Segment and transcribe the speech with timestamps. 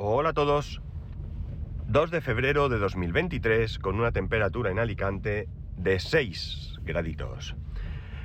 [0.00, 0.80] Hola a todos.
[1.88, 7.56] 2 de febrero de 2023 con una temperatura en Alicante de 6 graditos.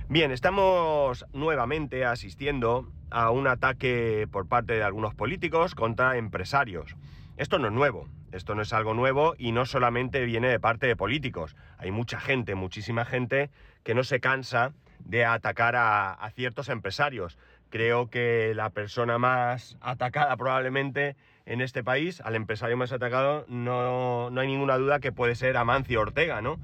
[0.07, 6.95] Bien, estamos nuevamente asistiendo a un ataque por parte de algunos políticos contra empresarios.
[7.37, 10.85] Esto no es nuevo, esto no es algo nuevo y no solamente viene de parte
[10.85, 11.55] de políticos.
[11.79, 13.49] Hay mucha gente, muchísima gente
[13.81, 17.39] que no se cansa de atacar a, a ciertos empresarios.
[17.73, 21.15] Creo que la persona más atacada probablemente
[21.47, 25.57] en este país, al empresario más atacado, no, no hay ninguna duda que puede ser
[25.57, 26.59] Amancio Ortega, ¿no?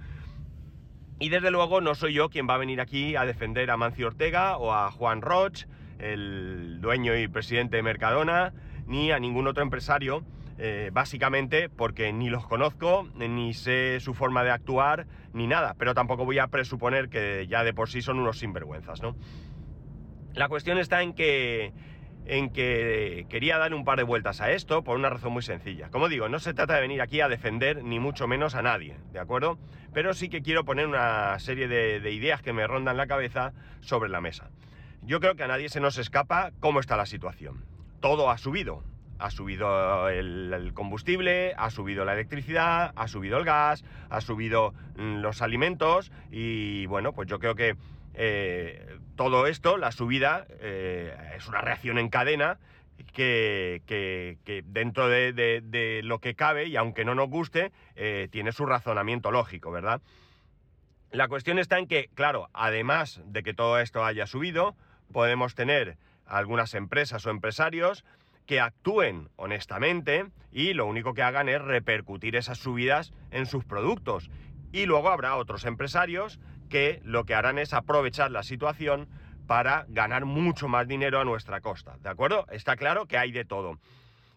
[1.18, 4.06] Y desde luego no soy yo quien va a venir aquí a defender a Amancio
[4.06, 5.66] Ortega o a Juan Roch,
[5.98, 8.54] el dueño y presidente de Mercadona,
[8.86, 10.24] ni a ningún otro empresario,
[10.60, 15.96] eh, básicamente porque ni los conozco, ni sé su forma de actuar, ni nada, pero
[15.96, 19.16] tampoco voy a presuponer que ya de por sí son unos sinvergüenzas, ¿no?
[20.34, 21.74] La cuestión está en que,
[22.26, 25.90] en que quería dar un par de vueltas a esto por una razón muy sencilla.
[25.90, 28.96] Como digo, no se trata de venir aquí a defender ni mucho menos a nadie,
[29.12, 29.58] ¿de acuerdo?
[29.94, 33.54] Pero sí que quiero poner una serie de, de ideas que me rondan la cabeza
[33.82, 34.50] sobre la mesa.
[35.02, 37.66] Yo creo que a nadie se nos escapa cómo está la situación.
[38.00, 38.84] Todo ha subido.
[39.18, 44.74] Ha subido el, el, combustible, ha subido la electricidad, ha subido el gas, ha subido
[44.96, 47.76] mm, los alimentos y bueno, pues yo creo que
[48.22, 52.60] eh, todo esto, la subida, eh, es una reacción en cadena
[53.14, 53.82] que,
[54.66, 58.66] dentro de, de, de, lo que cabe, y aunque no nos guste, eh, tiene su
[58.66, 60.02] razonamiento lógico, ¿verdad?
[61.12, 64.76] La cuestión está en que, claro, además de que todo esto haya subido,
[65.14, 65.96] podemos tener
[66.26, 68.04] algunas empresas o empresarios
[68.46, 74.30] que actúen honestamente y lo único que hagan es repercutir esas subidas en sus productos.
[74.74, 76.38] Y luego habrá otros empresarios
[76.70, 79.10] que lo que harán es aprovechar la situación
[79.48, 81.98] para ganar mucho más dinero a nuestra costa.
[82.02, 82.46] ¿De acuerdo?
[82.52, 83.80] Está claro que hay de todo.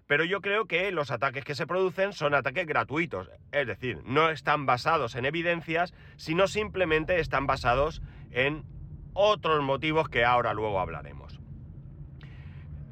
[0.07, 3.31] Pero yo creo que los ataques que se producen son ataques gratuitos.
[3.53, 8.65] Es decir, no están basados en evidencias, sino simplemente están basados en
[9.13, 11.42] otros motivos que ahora luego hablaremos.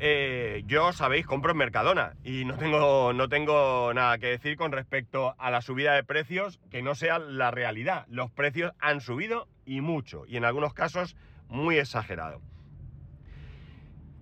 [0.02, 4.72] Eh, yo, sabéis, compro en Mercadona y no tengo, no tengo nada que decir con
[4.72, 8.06] respecto a la subida de precios que no sea la realidad.
[8.08, 11.16] Los precios han subido y mucho, y en algunos casos
[11.48, 12.40] muy exagerado.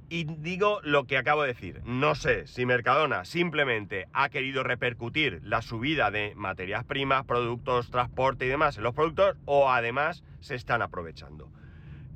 [0.08, 1.80] Y digo lo que acabo de decir.
[1.84, 8.46] No sé si Mercadona simplemente ha querido repercutir la subida de materias primas, productos, transporte
[8.46, 11.52] y demás en los productos, o además se están aprovechando.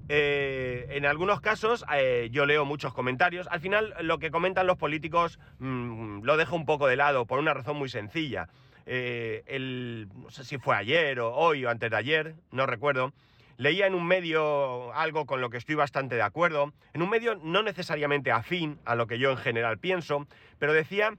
[0.08, 3.46] Eh, en algunos casos eh, yo leo muchos comentarios.
[3.50, 7.38] Al final lo que comentan los políticos mmm, lo dejo un poco de lado por
[7.38, 8.48] una razón muy sencilla.
[8.84, 13.12] Eh, no sé si fue ayer o hoy o antes de ayer, no recuerdo.
[13.58, 16.72] Leía en un medio algo con lo que estoy bastante de acuerdo.
[16.94, 20.26] En un medio no necesariamente afín a lo que yo en general pienso,
[20.58, 21.14] pero decía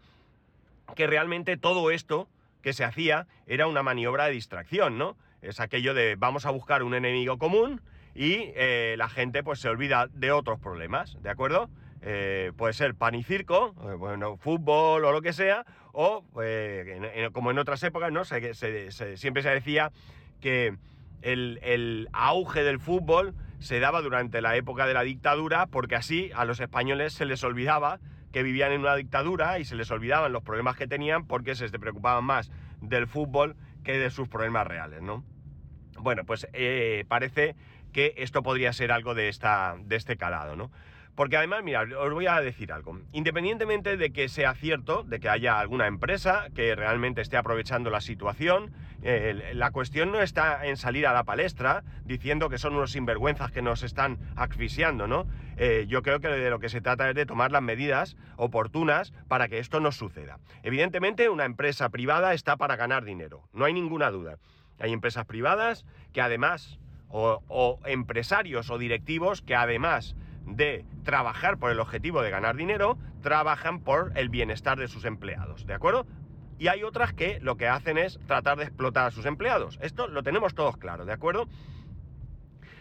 [0.96, 2.28] que realmente todo esto
[2.62, 5.16] que se hacía era una maniobra de distracción, ¿no?
[5.42, 7.82] Es aquello de vamos a buscar un enemigo común
[8.16, 11.70] y eh, la gente pues se olvida de otros problemas, ¿de acuerdo?
[12.02, 16.24] Eh, puede ser pan y circo, eh, bueno, fútbol o lo que sea, o
[17.32, 18.26] como en otras épocas, ¿no?
[18.26, 19.92] Se, se, siempre se decía
[20.42, 20.76] que
[21.22, 26.32] el, el, auge del fútbol se daba durante la época de la dictadura porque así
[26.36, 28.00] a los españoles se les olvidaba
[28.34, 31.70] que vivían en una dictadura y se les olvidaban los problemas que tenían porque se
[31.70, 32.52] preocupaban más
[32.82, 35.24] del fútbol que de sus problemas reales, ¿no?
[36.00, 36.48] Bueno, pues
[37.08, 37.56] parece
[37.94, 40.72] que esto podría ser algo de, esta, de este calado, ¿no?
[41.16, 43.00] Porque además, mira, os voy a decir algo.
[43.12, 48.02] Independientemente de que sea cierto, de que haya alguna empresa que realmente esté aprovechando la
[48.02, 48.74] situación,
[49.54, 53.62] la cuestión no está en salir a la palestra diciendo que son unos sinvergüenzas que
[53.62, 55.28] nos están asfixiando, ¿no?
[55.58, 59.12] Eh, yo creo que de lo que se trata es de tomar las medidas oportunas
[59.28, 60.40] para que esto no suceda.
[60.64, 64.38] Evidentemente, una empresa privada está para ganar dinero, no hay ninguna duda.
[64.80, 66.80] Hay empresas privadas que además,
[67.14, 70.16] o, empresarios o directivos que además
[70.46, 75.66] de trabajar por el objetivo de ganar dinero, trabajan por el bienestar de sus empleados,
[75.66, 76.06] ¿de acuerdo?
[76.58, 79.80] Y hay otras que lo que hacen es tratar de explotar a sus empleados.
[79.82, 81.48] Esto lo tenemos todos claro, ¿de acuerdo?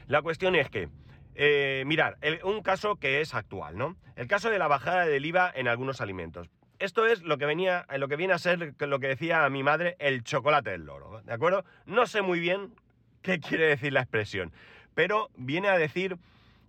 [0.07, 0.89] La cuestión es que,
[1.35, 3.97] eh, mirar, un caso que es actual, ¿no?
[4.17, 6.49] El caso de la bajada del IVA en algunos alimentos.
[6.79, 9.97] Esto es lo que venía, lo que viene a ser lo que decía mi madre,
[10.01, 11.65] el chocolate del loro, ¿de acuerdo?
[11.87, 12.75] No sé muy bien
[13.23, 14.53] qué quiere decir la expresión,
[14.95, 16.19] pero viene a decir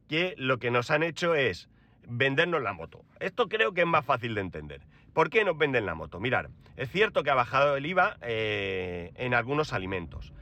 [0.07, 1.69] que lo que nos han hecho es
[2.07, 3.03] vendernos la moto.
[3.19, 4.81] Esto creo que es más fácil de entender.
[5.13, 6.19] ¿Por qué nos venden la moto?
[6.19, 10.33] Mirar, es cierto que ha bajado el IVA eh, en algunos alimentos,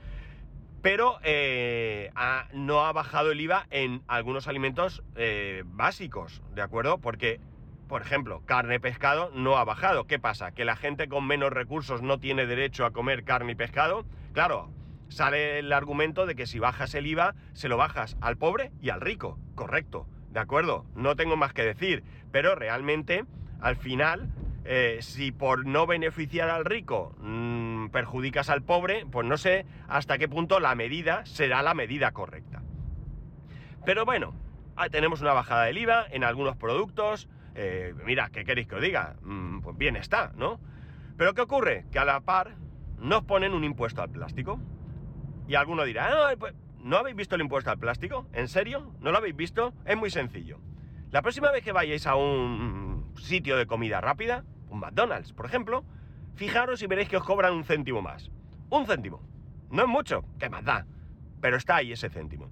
[0.82, 2.10] pero eh,
[2.54, 7.00] no ha bajado el IVA en algunos alimentos eh, básicos, ¿de acuerdo?
[7.00, 7.42] Porque,
[7.90, 10.06] por ejemplo, carne y pescado no ha bajado.
[10.08, 10.54] ¿Qué pasa?
[10.54, 14.06] ¿Que la gente con menos recursos no tiene derecho a comer carne y pescado?
[14.34, 14.70] Claro,
[15.12, 18.90] sale el argumento de que si bajas el IVA, se lo bajas al pobre y
[18.90, 19.38] al rico.
[19.56, 22.04] Correcto, de acuerdo, no tengo más que decir.
[22.32, 23.26] Pero realmente,
[23.60, 24.30] al final,
[24.64, 30.18] eh, si por no beneficiar al rico mmm, perjudicas al pobre, pues no sé hasta
[30.18, 32.62] qué punto la medida será la medida correcta.
[33.86, 34.34] Pero bueno,
[34.92, 37.28] tenemos una bajada del IVA en algunos productos.
[37.56, 39.16] Eh, mira, ¿qué queréis que os diga?
[39.24, 40.60] Mm, pues bien está, ¿no?
[41.18, 41.86] Pero ¿qué ocurre?
[41.92, 42.56] Que a la par
[43.00, 44.60] nos ponen un impuesto al plástico.
[45.48, 48.28] Y alguno dirá, pues, ¿no habéis visto el impuesto al plástico?
[48.34, 48.94] ¿En serio?
[49.00, 49.74] ¿No lo habéis visto?
[49.86, 50.60] Es muy sencillo.
[51.12, 55.84] La próxima vez que vayáis a un sitio de comida rápida, un McDonald's, por ejemplo,
[56.36, 58.32] fijaros y veréis que os cobran un céntimo más.
[58.70, 59.22] Un céntimo.
[59.70, 60.86] No es mucho, ¿qué más da?
[61.42, 62.50] Pero está ahí ese céntimo.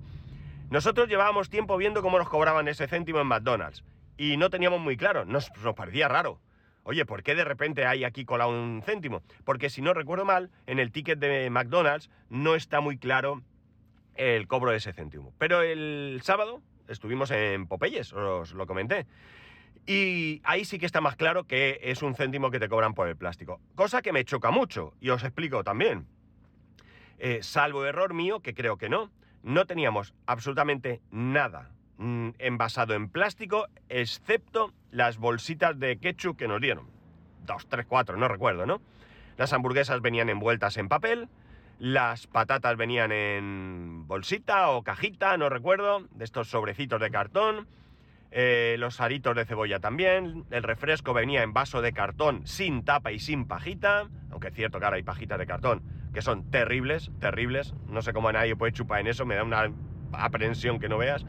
[0.69, 3.83] Nosotros llevábamos tiempo viendo cómo nos cobraban ese céntimo en McDonald's
[4.18, 6.39] y no teníamos muy claro, nos, nos parecía raro.
[6.84, 9.22] Oye, ¿por qué de repente hay aquí colado un céntimo?
[9.44, 13.42] Porque si no recuerdo mal, en el ticket de McDonald's no está muy claro
[14.16, 15.34] el cobro de ese céntimo.
[15.38, 19.06] Pero el sábado estuvimos en Popeyes, os lo comenté.
[19.86, 23.08] Y ahí sí que está más claro que es un céntimo que te cobran por
[23.08, 23.60] el plástico.
[23.76, 26.06] Cosa que me choca mucho, y os explico también.
[27.18, 29.12] Eh, salvo error mío, que creo que no,
[29.44, 36.60] no teníamos absolutamente nada mm, envasado en plástico, excepto las bolsitas de ketchup que nos
[36.60, 36.88] dieron.
[37.46, 38.81] Dos, tres, cuatro, no recuerdo, ¿no?
[39.38, 41.30] Las hamburguesas venían envueltas en papel,
[41.78, 47.68] las patatas venían en bolsita o cajita, no recuerdo, de estos sobrecitos de cartón.
[48.31, 50.45] Eh, los aritos de cebolla también.
[50.52, 54.10] El refresco venía en vaso de cartón sin tapa y sin pajita.
[54.31, 55.81] Aunque es cierto que ahora hay pajitas de cartón
[56.13, 57.74] que son terribles, terribles.
[57.88, 59.72] No sé cómo nadie puede chupar en eso, me da una
[60.13, 61.25] aprensión que no veas.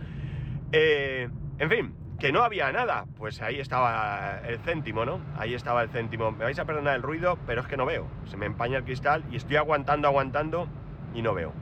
[0.73, 1.29] Eh,
[1.59, 3.07] en fin, que no había nada.
[3.17, 5.21] Pues ahí estaba el céntimo, ¿no?
[5.37, 6.31] Ahí estaba el céntimo.
[6.31, 8.07] Me vais a perdonar el ruido, pero es que no veo.
[8.27, 10.69] Se me empaña el cristal y estoy aguantando, aguantando
[11.15, 11.53] y no veo.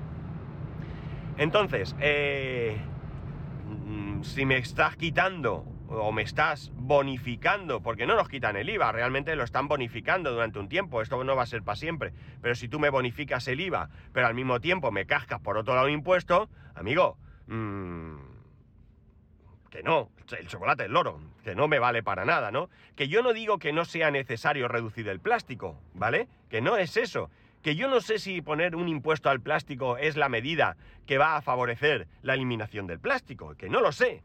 [1.38, 2.76] Entonces, eh,
[3.86, 8.92] mm, si me estás quitando o me estás bonificando, porque no nos quitan el IVA,
[8.92, 12.12] realmente lo están bonificando durante un tiempo, esto no va a ser para siempre,
[12.42, 15.74] pero si tú me bonificas el IVA, pero al mismo tiempo me cascas por otro
[15.74, 17.16] lado un impuesto, amigo,
[17.46, 18.16] mmm,
[19.70, 22.70] que no, el chocolate, el loro, que no me vale para nada, ¿no?
[22.96, 26.28] Que yo no digo que no sea necesario reducir el plástico, ¿vale?
[26.48, 27.30] Que no es eso.
[27.62, 30.76] Que yo no sé si poner un impuesto al plástico es la medida
[31.06, 34.22] que va a favorecer la eliminación del plástico, que no lo sé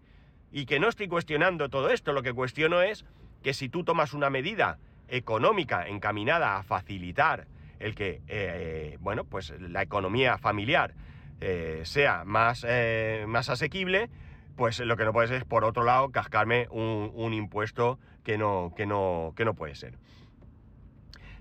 [0.51, 3.05] y que no estoy cuestionando todo esto, lo que cuestiono es
[3.41, 7.47] que si tú tomas una medida económica encaminada a facilitar
[7.79, 10.93] el que, eh, bueno, pues la economía familiar
[11.41, 14.09] eh, sea más, eh, más asequible,
[14.55, 18.85] pues lo que no puedes es, por otro lado, cascarme un, impuesto que no, que,
[18.85, 19.97] no, que no puede ser.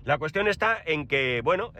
[0.03, 1.71] La cuestión está en que, bueno,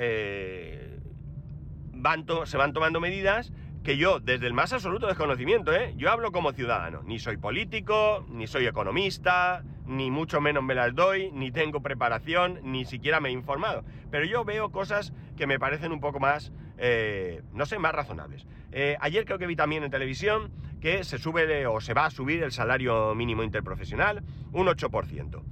[1.91, 3.51] van se van tomando medidas
[3.83, 5.93] que yo, desde el más absoluto desconocimiento, ¿eh?
[5.97, 10.95] yo hablo como ciudadano, ni soy político, ni soy economista, ni mucho menos me las
[10.95, 13.83] doy, ni tengo preparación, ni siquiera me he informado.
[14.09, 18.47] Pero yo veo cosas que me parecen un poco más, eh, no sé, más razonables.
[18.71, 22.09] Eh, ayer creo que vi también en televisión que se sube o se va a
[22.09, 24.23] subir el salario mínimo interprofesional
[24.53, 25.43] un 8%.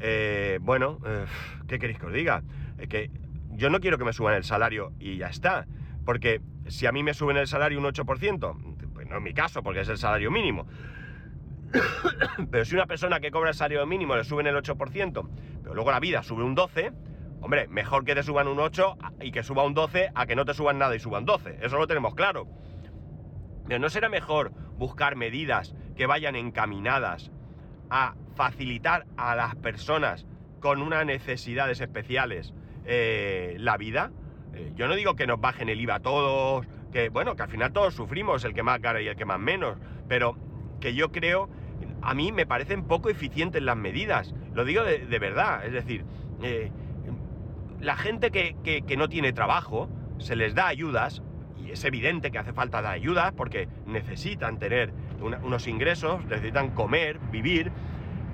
[0.00, 0.98] Eh, bueno,
[1.66, 2.42] ¿qué queréis que os diga?
[2.88, 3.10] que
[3.56, 5.66] yo no quiero que me suban el salario y ya está,
[6.08, 9.62] porque si a mí me suben el salario un 8%, pues no es mi caso,
[9.62, 10.66] porque es el salario mínimo.
[12.50, 15.28] pero si una persona que cobra el salario mínimo le suben el 8%,
[15.62, 16.94] pero luego la vida sube un 12%,
[17.42, 20.46] hombre, mejor que te suban un 8 y que suba un 12 a que no
[20.46, 21.58] te suban nada y suban 12.
[21.60, 22.48] Eso lo tenemos claro.
[23.66, 27.30] Pero ¿no será mejor buscar medidas que vayan encaminadas
[27.90, 30.24] a facilitar a las personas
[30.60, 32.54] con unas necesidades especiales
[32.86, 34.10] eh, la vida?
[34.54, 37.48] Eh, yo no digo que nos bajen el IVA a todos, que bueno, que al
[37.48, 39.76] final todos sufrimos, el que más gana y el que más menos,
[40.08, 40.36] pero
[40.80, 41.48] que yo creo,
[42.02, 46.04] a mí me parecen poco eficientes las medidas, lo digo de, verdad, es decir,
[46.42, 46.70] eh,
[47.80, 49.88] la gente que, no tiene trabajo,
[50.18, 51.22] se les da ayudas,
[51.56, 57.18] y es evidente que hace falta dar ayudas porque necesitan tener unos ingresos, necesitan comer,
[57.30, 57.72] vivir,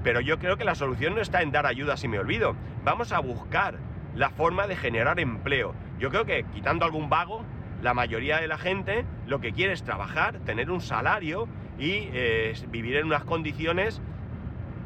[0.02, 2.54] pero yo creo que la solución no está en dar ayudas si me olvido,
[2.84, 3.78] vamos a buscar
[4.14, 5.74] la forma de generar empleo.
[5.98, 7.44] Yo creo que quitando algún vago,
[7.82, 11.48] la mayoría de la gente lo que quiere es trabajar, tener un salario
[11.78, 14.00] y eh, vivir en unas condiciones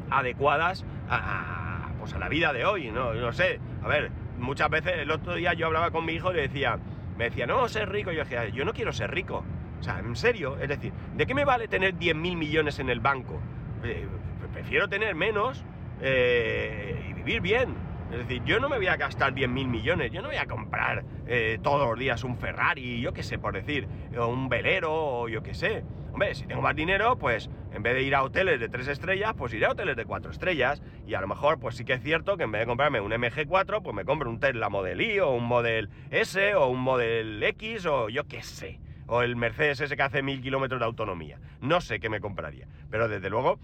[0.09, 3.13] adecuadas a, pues a la vida de hoy, ¿no?
[3.13, 6.35] No sé, a ver, muchas veces el otro día yo hablaba con mi hijo y
[6.35, 6.77] le decía,
[7.17, 9.43] me decía, no, ser rico, yo decía, yo no quiero ser rico.
[9.79, 12.99] O sea, en serio, es decir, ¿de qué me vale tener 10.000 millones en el
[12.99, 13.39] banco?
[13.83, 14.07] Eh,
[14.53, 15.63] prefiero tener menos
[16.01, 17.88] eh, y vivir bien.
[18.11, 21.03] Es decir, yo no me voy a gastar 10.000 millones, yo no voy a comprar
[21.27, 23.87] eh, todos los días un Ferrari, yo qué sé, por decir,
[24.17, 25.83] o un velero, o yo qué sé.
[26.11, 29.35] Hombre, si tengo más dinero, pues en vez de ir a hoteles de 3 estrellas,
[29.37, 30.81] pues iré a hoteles de 4 estrellas.
[31.05, 33.11] Y a lo mejor, pues sí que es cierto que en vez de comprarme un
[33.11, 37.43] MG4, pues me compro un Tesla Model I, o un Model S, o un Model
[37.43, 38.79] X, o yo qué sé.
[39.05, 41.39] O el Mercedes ese que hace 1000 kilómetros de autonomía.
[41.61, 42.67] No sé qué me compraría.
[42.89, 43.59] Pero desde luego,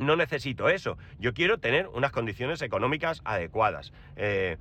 [0.00, 0.98] no necesito eso.
[1.18, 3.92] Yo quiero tener unas condiciones económicas adecuadas.
[4.16, 4.56] Eh,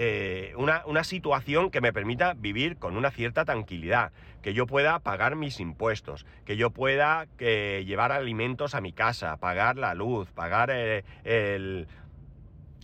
[0.00, 5.00] eh, una, una, situación que me permita vivir con una cierta tranquilidad, que yo pueda
[5.00, 10.30] pagar mis impuestos, que yo pueda que llevar alimentos a mi casa, pagar la luz,
[10.30, 11.88] pagar eh, el,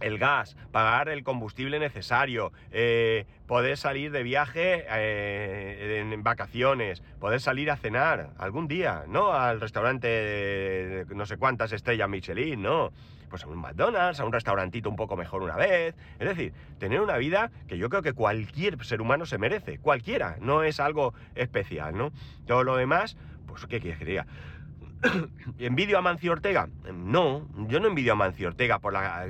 [0.00, 7.40] el gas, pagar el combustible necesario, eh, poder salir de viaje eh, en vacaciones, poder
[7.40, 12.92] salir a cenar algún día, no al restaurante no sé cuántas estrellas Michelin, no,
[13.30, 17.00] pues a un McDonald's, a un restaurantito un poco mejor una vez, es decir, tener
[17.00, 21.14] una vida que yo creo que cualquier ser humano se merece, cualquiera, no es algo
[21.34, 22.12] especial, ¿no?
[22.46, 24.24] Todo lo demás, pues ¿qué quieres que?
[25.58, 26.68] ¿Envidio a Mancio Ortega?
[26.92, 29.26] No, yo no envidio a Mancio Ortega por la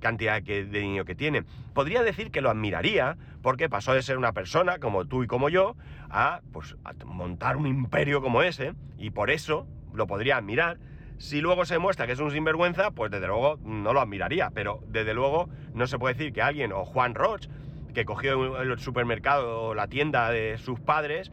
[0.00, 1.44] cantidad de dinero que tiene.
[1.74, 5.48] Podría decir que lo admiraría porque pasó de ser una persona como tú y como
[5.48, 5.76] yo
[6.10, 10.78] a, pues, montar un imperio como ese y por eso lo podría admirar.
[11.18, 14.80] Si luego se muestra que es un sinvergüenza, pues desde luego no lo admiraría, pero
[14.86, 17.48] desde luego no se puede decir que alguien, o Juan Roch,
[17.92, 21.32] que cogió el supermercado o la tienda de sus padres,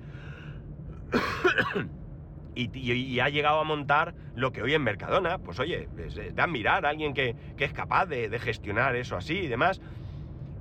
[2.55, 6.85] y, ha llegado a montar lo que hoy en Mercadona, pues oye, es de admirar
[6.85, 9.81] a alguien que, es capaz de, gestionar eso así y demás.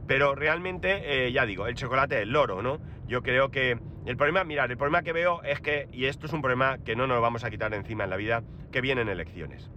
[0.07, 2.79] Pero realmente, eh, ya digo, el chocolate es el loro, ¿no?
[3.07, 6.33] Yo creo que el problema, mirad, el problema que veo es que, y esto es
[6.33, 9.71] un problema que no nos vamos a quitar encima en la vida, que vienen elecciones.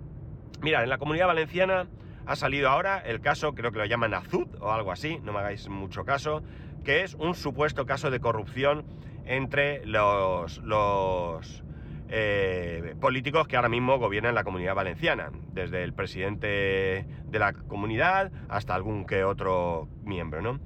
[0.61, 1.87] Mirad, en la comunidad valenciana
[2.25, 5.39] ha salido ahora el caso, creo que lo llaman Azud o algo así, no me
[5.39, 6.43] hagáis mucho caso,
[6.83, 8.85] que es un supuesto caso de corrupción
[9.25, 11.63] entre los, los
[12.09, 18.31] eh, políticos que ahora mismo gobiernan la comunidad valenciana, desde el presidente de la comunidad
[18.49, 20.59] hasta algún que otro miembro, ¿no?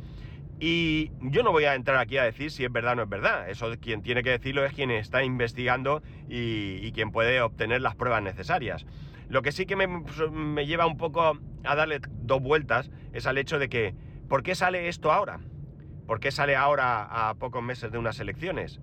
[0.59, 3.09] Y yo no voy a entrar aquí a decir si es verdad o no es
[3.09, 3.49] verdad.
[3.49, 8.21] Eso quien tiene que decirlo es quien está investigando y, quien puede obtener las pruebas
[8.21, 8.85] necesarias.
[9.27, 13.39] Lo que sí que me, me, lleva un poco a darle dos vueltas es al
[13.39, 13.95] hecho de que,
[14.29, 15.39] ¿por qué sale esto ahora?
[16.05, 18.79] ¿Por qué sale ahora a pocos meses de unas elecciones?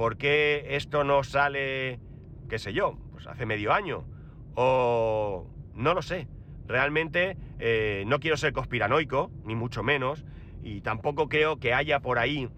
[0.00, 2.00] ¿Por qué esto no sale,
[2.48, 4.06] qué sé yo, pues hace medio año?
[4.54, 6.26] O no lo sé.
[6.66, 10.24] Realmente eh, no quiero ser conspiranoico, ni mucho menos,
[10.62, 12.48] y tampoco creo que haya por ahí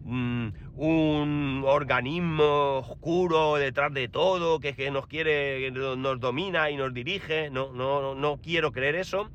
[0.00, 6.92] mm, un organismo oscuro detrás de todo que, que nos quiere, nos domina y nos
[6.92, 7.50] dirige.
[7.50, 9.30] No, no, no quiero creer eso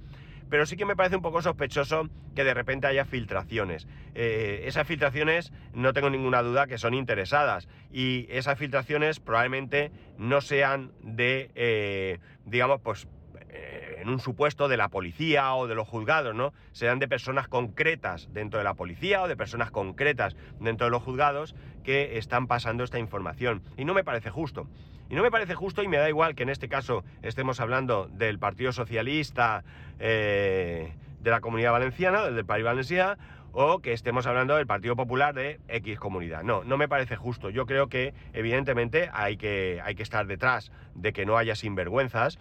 [0.50, 3.88] pero sí que me parece un poco sospechoso que de repente haya filtraciones.
[4.16, 10.42] Eh, esas filtraciones no tengo ninguna duda que son interesadas y esas filtraciones probablemente no
[10.42, 13.08] sean de, eh, digamos, pues
[13.50, 16.54] eh, en un supuesto de la policía o de los juzgados, ¿no?
[16.74, 21.02] Sean de personas concretas dentro de la policía o de personas concretas dentro de los
[21.02, 23.64] juzgados que están pasando esta información.
[23.78, 24.68] Y no me parece justo.
[25.10, 28.08] Y no me parece justo y me da igual que en este caso estemos hablando
[28.12, 29.64] del Partido Socialista
[30.00, 33.16] eh, de la Comunidad Valenciana, del País Valenciano,
[33.54, 36.44] o que estemos hablando del Partido Popular de X comunidad.
[36.44, 37.50] No, no me parece justo.
[37.50, 42.38] Yo creo que evidentemente hay que, hay que estar detrás de que no haya sinvergüenzas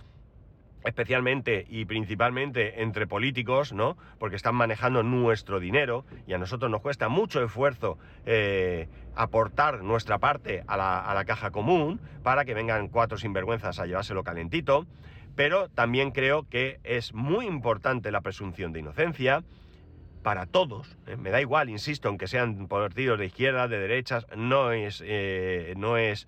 [0.87, 3.97] especialmente y principalmente entre políticos, ¿no?
[4.19, 10.19] Porque están manejando nuestro dinero y a nosotros nos cuesta mucho esfuerzo eh, aportar nuestra
[10.19, 14.87] parte a la, caja común para que vengan cuatro sinvergüenzas a llevárselo calentito.
[15.35, 19.43] Pero también creo que es muy importante la presunción de inocencia
[20.23, 20.97] para todos.
[21.07, 21.17] ¿eh?
[21.17, 25.99] Me da igual, insisto, aunque sean partidos de izquierda, de derechas, no es, eh, no
[25.99, 26.27] es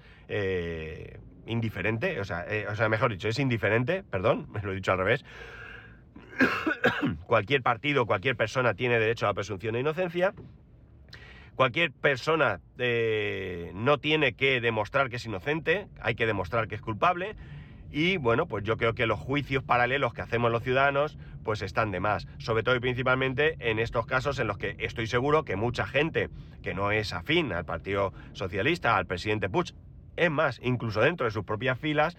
[1.49, 4.93] indiferente, o sea, eh, o sea, mejor dicho, es indiferente, perdón, me lo he dicho
[4.93, 5.25] al revés.
[7.27, 10.35] cualquier partido, cualquier persona tiene derecho a la presunción de inocencia.
[11.55, 16.81] Cualquier persona eh, no tiene que demostrar que es inocente, hay que demostrar que es
[16.81, 17.35] culpable.
[17.91, 21.91] Y bueno, pues yo creo que los juicios paralelos que hacemos los ciudadanos, pues están
[21.91, 22.29] de más.
[22.39, 26.29] Sobre todo y principalmente en estos casos en los que estoy seguro que mucha gente
[26.63, 29.75] que no es afín al Partido Socialista, al presidente Puig,
[30.19, 32.17] es más, incluso dentro de sus propias filas,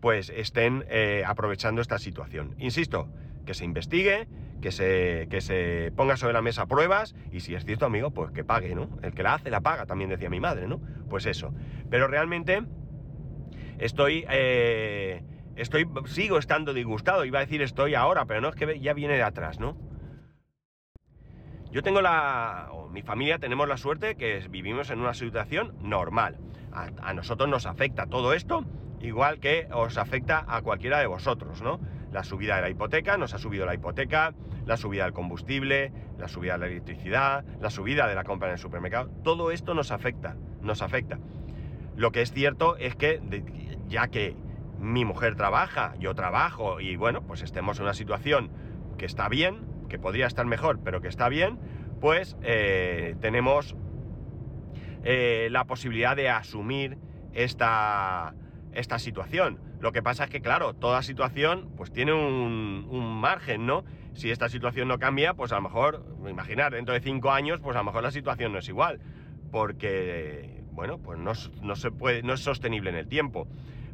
[0.00, 2.54] pues estén eh, aprovechando esta situación.
[2.58, 3.08] Insisto,
[3.44, 4.28] que se investigue,
[4.60, 8.30] que se, que se ponga sobre la mesa pruebas y si es cierto, amigo, pues
[8.32, 8.88] que pague, ¿no?
[9.02, 10.80] El que la hace, la paga, también decía mi madre, ¿no?
[11.08, 11.52] Pues eso.
[11.90, 12.62] Pero realmente
[13.78, 14.24] estoy...
[14.28, 15.22] Eh,
[15.56, 17.24] estoy, sigo estando disgustado.
[17.24, 19.76] Iba a decir estoy ahora, pero no es que ya viene de atrás, ¿no?
[21.76, 22.68] Yo tengo la.
[22.72, 26.38] o mi familia tenemos la suerte que vivimos en una situación normal.
[26.72, 28.64] A, nosotros nos afecta todo esto,
[29.02, 31.78] igual que os afecta a cualquiera de vosotros, ¿no?
[32.12, 34.32] La subida de la hipoteca, nos ha subido la hipoteca,
[34.64, 38.54] la subida del combustible, la subida de la electricidad, la subida de la compra en
[38.54, 39.10] el supermercado.
[39.22, 41.18] Todo esto nos afecta, nos afecta.
[41.94, 43.20] Lo que es cierto es que,
[43.86, 44.34] ya que
[44.80, 48.50] mi mujer trabaja, yo trabajo y bueno, pues estemos en una situación
[48.96, 51.58] que está bien, que podría estar mejor, pero que está bien,
[52.00, 53.76] pues eh, tenemos
[55.04, 56.98] eh, la posibilidad de asumir
[57.32, 58.34] esta,
[58.72, 59.60] esta situación.
[59.80, 63.84] Lo que pasa es que, claro, toda situación pues tiene un, margen, ¿no?
[64.14, 67.76] Si esta situación no cambia, pues a lo mejor, imaginar, dentro de cinco años, pues
[67.76, 69.00] a lo mejor la situación no es igual,
[69.50, 73.48] porque, bueno, pues no se puede, no es sostenible en el tiempo.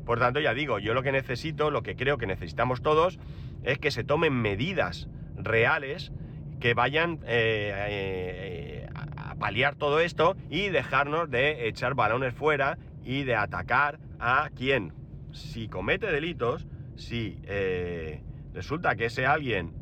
[0.04, 3.18] Por tanto, ya digo, yo lo que necesito, lo que creo que necesitamos todos,
[3.62, 5.08] es que se tomen medidas
[5.44, 6.12] reales
[6.60, 13.24] que vayan eh, eh, a paliar todo esto y dejarnos de echar balones fuera y
[13.24, 14.92] de atacar a quien,
[15.32, 18.22] si comete delitos, si eh,
[18.54, 19.72] resulta que ese alguien,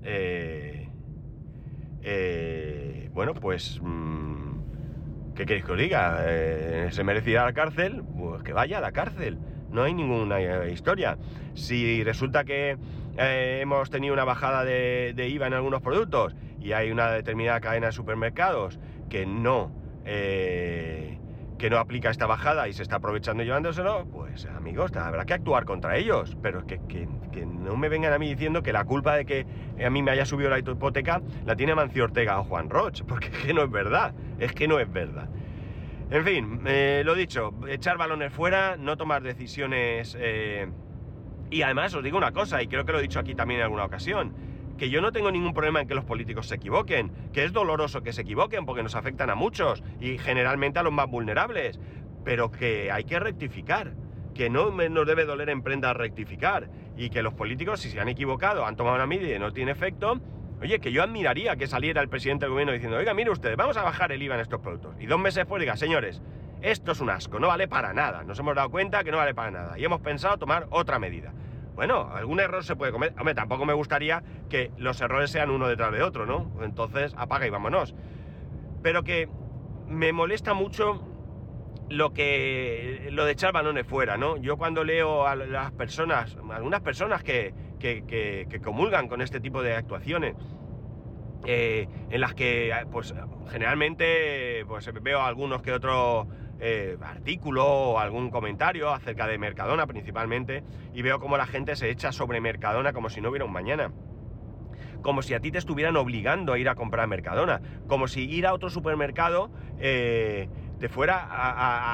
[3.12, 6.90] bueno, pues, mm, ¿qué queréis que os diga?
[6.90, 8.02] ¿Se merece ir a la cárcel?
[8.16, 9.38] Pues que vaya a la cárcel
[9.70, 11.16] no hay ninguna historia.
[11.54, 12.76] Si resulta que
[13.16, 17.86] eh, hemos tenido una bajada de, IVA en algunos productos y hay una determinada cadena
[17.86, 19.72] de supermercados que no,
[20.04, 21.18] eh,
[21.58, 25.34] que no aplica esta bajada y se está aprovechando y llevándoselo, pues amigos, habrá que
[25.34, 26.36] actuar contra ellos.
[26.42, 27.06] Pero que, que,
[27.46, 29.46] no me vengan a mí diciendo que la culpa de que
[29.84, 33.28] a mí me haya subido la hipoteca la tiene Mancio Ortega o Juan Roch, porque
[33.28, 35.28] es que no es verdad, es que no es verdad.
[36.10, 40.16] En fin, eh, lo dicho, echar balones fuera, no tomar decisiones...
[41.50, 43.64] y además os digo una cosa, y creo que lo he dicho aquí también en
[43.64, 44.34] alguna ocasión,
[44.78, 48.02] que yo no tengo ningún problema en que los políticos se equivoquen, que es doloroso
[48.02, 51.78] que se equivoquen porque nos afectan a muchos y generalmente a los más vulnerables,
[52.24, 53.92] pero que hay que rectificar,
[54.34, 58.08] que no nos debe doler en prenda rectificar y que los políticos si se han
[58.08, 60.20] equivocado, han tomado una medida y no tiene efecto,
[60.62, 63.78] Oye, que yo admiraría que saliera el presidente del gobierno diciendo, oiga, mire ustedes, vamos
[63.78, 64.94] a bajar el IVA en estos productos.
[65.00, 66.20] Y dos meses después diga, señores,
[66.62, 68.22] esto es un asco, no vale para nada.
[68.24, 69.78] Nos hemos dado cuenta que no vale para nada.
[69.78, 71.32] Y hemos pensado tomar otra medida.
[71.74, 73.18] Bueno, algún error se puede cometer.
[73.18, 76.50] Hombre, tampoco me gustaría que los errores sean uno detrás de otro, ¿no?
[76.62, 77.94] Entonces, apaga y vámonos.
[78.82, 79.28] Pero que
[79.88, 81.02] me molesta mucho
[81.88, 84.36] lo que lo de echar balones fuera, ¿no?
[84.36, 89.74] Yo cuando leo a las personas, algunas personas que, que, comulgan con este tipo de
[89.74, 90.36] actuaciones,
[91.46, 93.14] eh, en las que pues
[93.50, 96.28] generalmente pues veo algunos que otro
[96.60, 101.90] eh, artículo o algún comentario acerca de Mercadona principalmente y veo como la gente se
[101.90, 103.90] echa sobre Mercadona como si no hubiera un mañana
[105.02, 108.46] como si a ti te estuvieran obligando a ir a comprar Mercadona, como si ir
[108.46, 111.26] a otro supermercado eh, te fuera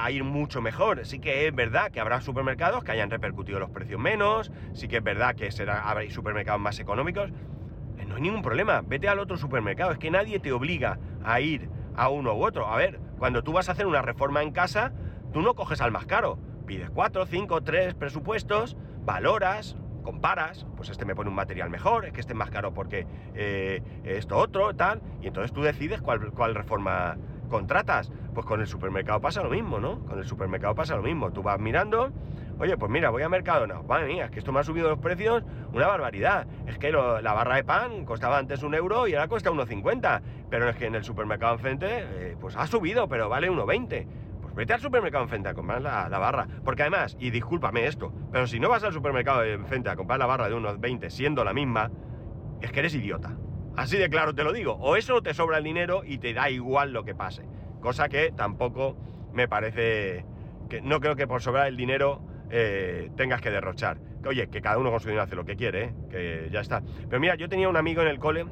[0.04, 1.04] a, ir mucho mejor.
[1.06, 4.98] Sí que es verdad que habrá supermercados que hayan repercutido los precios menos, sí que
[4.98, 7.30] es verdad que será, habrá supermercados más económicos.
[7.98, 9.92] Eh, no hay ningún problema, vete al otro supermercado.
[9.92, 12.66] Es que nadie te obliga a ir a uno u otro.
[12.66, 14.92] A ver, cuando tú vas a hacer una reforma en casa,
[15.32, 16.38] tú no coges al más caro.
[16.66, 22.12] Pides cuatro, cinco, tres presupuestos, valoras, comparas, pues este me pone un material mejor, es
[22.12, 26.30] que este es más caro porque eh, esto otro, tal, y entonces tú decides cuál,
[26.32, 27.16] cuál reforma
[27.48, 28.10] contratas.
[28.34, 30.00] Pues con el supermercado pasa lo mismo, ¿no?
[30.04, 31.32] Con el supermercado pasa lo mismo.
[31.32, 32.12] Tú vas mirando,
[32.58, 33.82] oye, pues mira, voy a Mercadona.
[33.82, 35.42] Madre mía, es que esto me ha subido los precios
[35.72, 36.46] una barbaridad.
[36.66, 40.22] Es que la barra de pan costaba antes un euro y ahora cuesta 1,50.
[40.50, 44.06] Pero es que en el supermercado enfrente, eh, pues ha subido, pero vale 1,20.
[44.40, 46.46] Pues vete al supermercado enfrente a comprar la, la, barra.
[46.64, 50.26] Porque además, y discúlpame esto, pero si no vas al supermercado enfrente a comprar la
[50.26, 51.90] barra de 1,20 siendo la misma,
[52.60, 53.36] es que eres idiota.
[53.76, 54.72] Así de claro te lo digo.
[54.80, 57.44] O eso te sobra el dinero y te da igual lo que pase.
[57.80, 58.96] Cosa que tampoco
[59.32, 60.24] me parece...
[60.70, 63.98] que No creo que por sobrar el dinero eh, tengas que derrochar.
[64.26, 65.94] Oye, que cada uno con su dinero hace lo que quiere, ¿eh?
[66.10, 66.82] que ya está.
[67.08, 68.46] Pero mira, yo tenía un amigo en el cole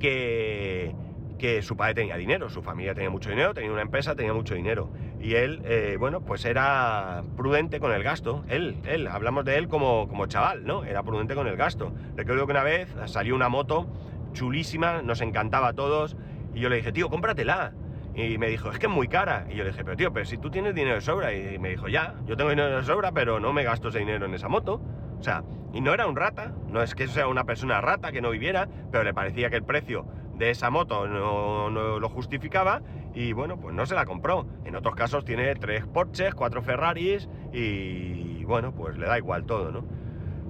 [0.00, 0.94] que
[1.42, 4.54] que su padre tenía dinero, su familia tenía mucho dinero, tenía una empresa, tenía mucho
[4.54, 4.92] dinero.
[5.20, 8.44] Y él, eh, bueno, pues era prudente con el gasto.
[8.48, 10.84] Él, él, hablamos de él como, como chaval, ¿no?
[10.84, 11.92] Era prudente con el gasto.
[12.16, 13.88] Recuerdo que una vez salió una moto
[14.32, 16.16] chulísima, nos encantaba a todos,
[16.54, 17.72] y yo le dije, tío, cómpratela.
[18.14, 19.46] Y me dijo, es que es muy cara.
[19.48, 21.32] Y yo le dije, pero tío, pero si tú tienes dinero de sobra.
[21.32, 24.26] Y me dijo, ya, yo tengo dinero de sobra, pero no me gasto ese dinero
[24.26, 24.80] en esa moto.
[25.18, 28.20] O sea, y no era un rata, no es que sea una persona rata que
[28.20, 32.82] no viviera, pero le parecía que el precio de esa moto no, lo justificaba
[33.14, 34.46] y bueno, pues no se la compró.
[34.64, 39.70] En otros casos tiene tres Porsches, cuatro Ferraris y bueno, pues le da igual todo,
[39.70, 39.84] ¿no?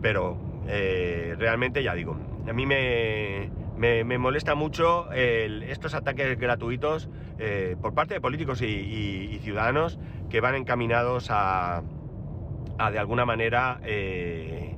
[0.01, 2.16] Pero eh, realmente ya digo,
[2.48, 7.09] a mí me, me, molesta mucho estos ataques gratuitos
[7.39, 9.99] eh, por parte de políticos y, ciudadanos
[10.31, 11.83] que van encaminados a,
[12.79, 14.77] a de alguna manera, eh,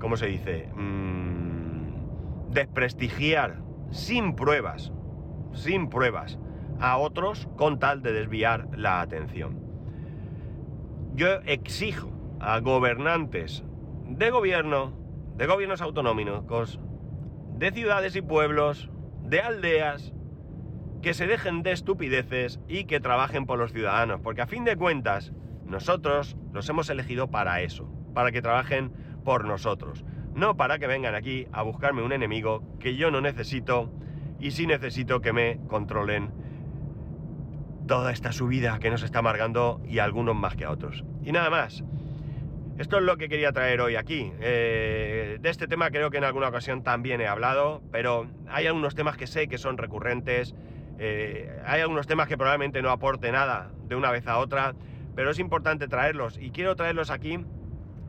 [0.00, 0.68] ¿cómo se dice?
[0.74, 3.58] Mm, desprestigiar
[3.90, 4.92] sin pruebas,
[5.52, 6.38] sin pruebas,
[6.80, 9.60] a otros con tal de desviar la atención.
[11.14, 13.64] Yo exijo a gobernantes
[14.08, 14.92] de gobierno,
[15.36, 16.80] de gobiernos autonómicos,
[17.60, 18.88] de ciudades y pueblos,
[19.22, 20.14] de aldeas,
[21.02, 24.76] que se dejen de estupideces y que trabajen por los ciudadanos, porque a fin de
[24.76, 25.34] cuentas
[25.66, 28.92] nosotros los hemos elegido para eso, para que trabajen
[29.26, 33.92] por nosotros, no para que vengan aquí a buscarme un enemigo que yo no necesito
[34.38, 36.30] y sí necesito que me controlen
[37.86, 41.04] toda esta subida que nos está amargando y algunos más que a otros.
[41.22, 41.84] Y nada más.
[42.80, 44.32] Esto es lo que quería traer hoy aquí.
[44.40, 48.94] Eh, de este tema creo que en alguna ocasión también he hablado, pero hay algunos
[48.94, 50.54] temas que sé que son recurrentes,
[50.98, 54.74] eh, hay algunos temas que probablemente no aporte nada de una vez a otra,
[55.14, 57.44] pero es importante traerlos y quiero traerlos aquí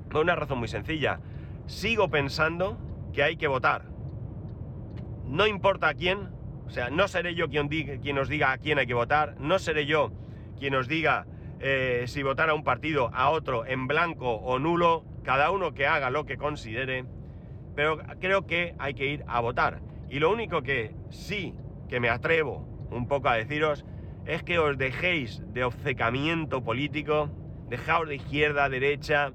[0.09, 1.19] por una razón muy sencilla.
[1.65, 2.79] Sigo pensando
[3.11, 3.83] que hay que votar.
[5.25, 6.29] No importa a quién,
[6.65, 9.59] o sea, no seré yo quien, quien os diga a quién hay que votar, no
[9.59, 10.13] seré yo
[10.57, 11.25] quien os diga
[11.61, 15.85] eh, si votar a un partido, a otro, en blanco o nulo, cada uno que
[15.85, 17.05] haga lo que considere,
[17.75, 19.81] pero creo que hay que ir a votar.
[20.09, 21.53] Y lo único que sí
[21.87, 23.85] que me atrevo un poco a deciros
[24.25, 27.29] es que os dejéis de obcecamiento político,
[27.69, 29.31] dejaos de izquierda derecha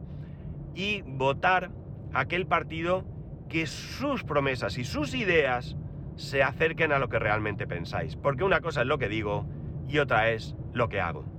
[0.75, 1.71] y votar
[2.13, 3.05] aquel partido
[3.49, 5.77] que sus promesas y sus ideas
[6.17, 8.17] se acerquen a lo que realmente pensáis.
[8.17, 9.47] Porque una cosa es lo que digo
[9.89, 11.36] y otra es lo que hago.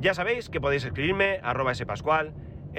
[0.00, 2.32] Ya sabéis que podéis escribirme arroba spascual,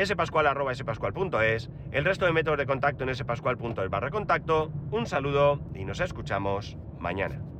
[0.03, 4.71] spascual arroba spascual.es, el resto de métodos de contacto en spascual.es barra contacto.
[4.89, 7.50] Un saludo y nos escuchamos mañana.